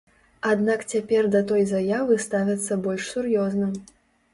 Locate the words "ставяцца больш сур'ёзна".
2.27-3.75